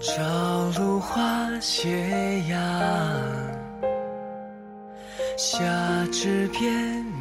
[0.00, 0.22] 朝
[0.78, 2.58] 露花斜阳，
[5.36, 5.58] 夏
[6.12, 6.72] 至变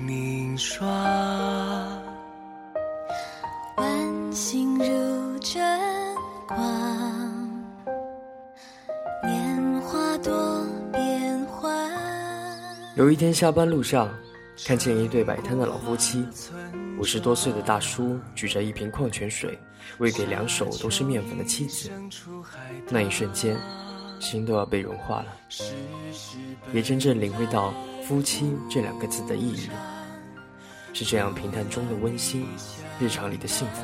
[0.05, 0.87] 明霜。
[3.77, 5.61] 晚星如晨
[6.47, 6.57] 光，
[9.23, 11.87] 年华多变幻。
[12.95, 14.09] 有一天下班路上，
[14.65, 16.25] 看见一对摆摊的老夫妻，
[16.99, 19.59] 五十多岁的大叔举着一瓶矿泉水，
[19.99, 21.91] 喂给两手都是面粉的妻子。
[22.89, 23.55] 那一瞬间，
[24.19, 25.27] 心都要被融化了，
[26.73, 27.71] 也真正领会到
[28.03, 29.69] “夫妻”这两个字的意义。
[30.97, 32.47] 是这样平淡中的温馨，
[32.99, 33.83] 日常里的幸福。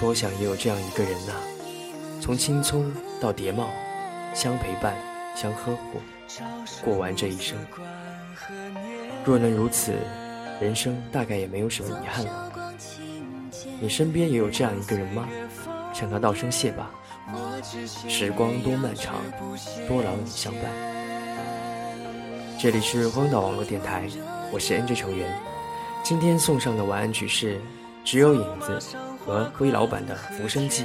[0.00, 1.32] 多想也有这样一个人呐，
[2.20, 3.70] 从青葱到蝶帽，
[4.34, 4.96] 相陪伴，
[5.36, 6.00] 相呵护，
[6.84, 7.56] 过完这一生。
[9.24, 9.92] 若能如此，
[10.60, 12.52] 人生大概也没有什么遗憾了。
[13.80, 15.28] 你身边也有这样一个人吗？
[15.94, 16.90] 向他道声谢吧。
[17.86, 19.14] 时光多漫长，
[19.86, 20.64] 多劳你相伴。
[22.58, 24.08] 这里是荒岛网络电台，
[24.50, 25.28] 我是 NG 成员。
[26.02, 27.56] 今天送上的晚安曲是
[28.04, 28.78] 《只有影子》
[29.24, 30.82] 和灰老板的《浮生记》。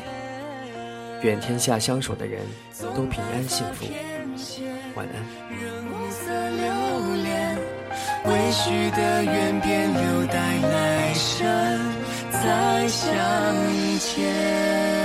[1.22, 2.42] 愿天下相守的人
[2.80, 3.86] 都平安幸福。
[4.96, 5.24] 晚安。
[8.26, 11.46] 未许的愿便留待来生
[12.32, 13.10] 再相
[14.00, 15.03] 见。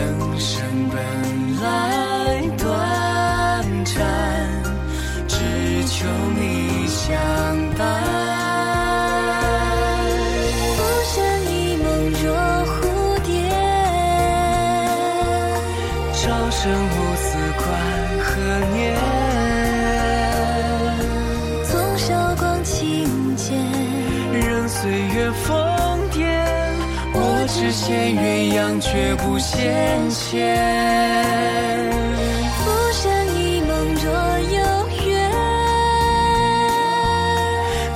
[0.00, 0.08] 人
[0.40, 0.96] 生本
[1.60, 1.68] 来
[2.56, 2.64] 短
[3.84, 3.94] 暂，
[5.28, 5.36] 只
[5.84, 7.04] 求你相
[7.76, 7.80] 伴。
[10.74, 11.14] 浮生
[11.52, 12.24] 一梦若
[12.64, 12.72] 蝴
[13.26, 13.28] 蝶，
[16.14, 17.28] 朝生暮死
[17.58, 17.68] 关
[18.24, 18.32] 何
[18.72, 18.80] 年？
[21.70, 23.54] 纵韶光轻贱，
[24.32, 25.79] 任岁月风。
[27.60, 30.56] 只羡鸳鸯，却不羡仙。
[32.56, 32.58] 浮
[32.90, 33.04] 生
[33.36, 34.10] 一梦若
[34.48, 34.58] 有
[35.06, 35.30] 缘，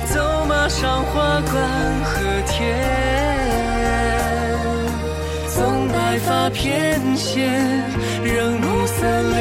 [0.05, 1.53] 走马上花冠
[2.03, 2.13] 和
[2.45, 2.61] 天，
[5.49, 7.49] 纵白发翩跹，
[8.23, 9.35] 仍暮色流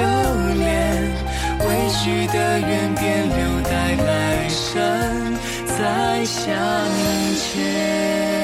[0.58, 0.64] 连。
[1.68, 4.80] 未许的愿，便留待来生
[5.66, 6.48] 再相
[7.52, 8.43] 见。